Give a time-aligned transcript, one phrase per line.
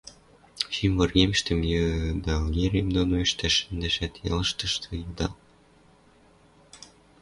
[0.73, 5.33] Шим выргемӹштӹм йыдалгерем доно ӹштал шӹндӓт, ялыштышты– йыдал.